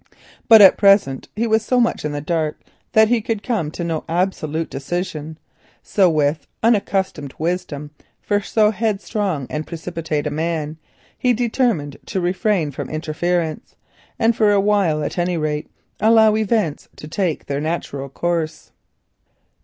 [0.47, 2.59] But at present he was so much in the dark
[2.93, 5.37] that he could come to no absolute decision,
[5.83, 10.77] so with unaccustomed wisdom for so headstrong and precipitate a man,
[11.15, 13.75] he determined to refrain from interference,
[14.17, 15.69] and for a while at any rate
[15.99, 18.71] allow events to take their natural course.